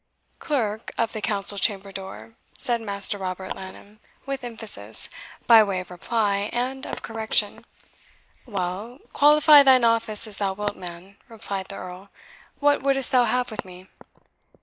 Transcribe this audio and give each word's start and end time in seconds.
"CLERK 0.39 0.93
of 0.97 1.13
the 1.13 1.21
council 1.21 1.59
chamber 1.59 1.91
door," 1.91 2.33
said 2.57 2.81
Master 2.81 3.19
Robert 3.19 3.55
Laneham, 3.55 3.99
with 4.25 4.43
emphasis, 4.43 5.11
by 5.45 5.61
way 5.61 5.79
of 5.79 5.91
reply, 5.91 6.49
and 6.51 6.87
of 6.87 7.03
correction. 7.03 7.63
"Well, 8.47 8.97
qualify 9.13 9.61
thine 9.61 9.85
office 9.85 10.25
as 10.25 10.37
thou 10.39 10.53
wilt, 10.53 10.75
man," 10.75 11.17
replied 11.29 11.67
the 11.67 11.75
Earl; 11.75 12.09
"what 12.59 12.81
wouldst 12.81 13.11
thou 13.11 13.25
have 13.25 13.51
with 13.51 13.63
me?" 13.63 13.89